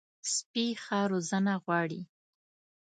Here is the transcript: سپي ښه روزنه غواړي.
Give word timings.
سپي 0.33 0.65
ښه 0.83 0.99
روزنه 1.11 1.53
غواړي. 1.63 2.01